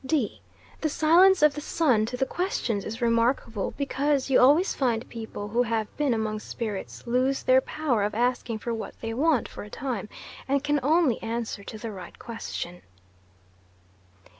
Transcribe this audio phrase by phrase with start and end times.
[0.03, 0.41] D.
[0.81, 5.49] The silence of the son to the questions is remarkable, because you always find people
[5.49, 9.61] who have been among spirits lose their power of asking for what they want, for
[9.63, 10.09] a time,
[10.47, 12.81] and can only answer to the right question.